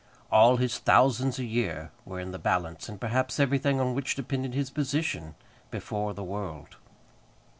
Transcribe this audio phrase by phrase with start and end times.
[0.31, 4.55] All his thousands a year were in the balance, and perhaps everything on which depended
[4.55, 5.35] his position
[5.69, 6.77] before the world.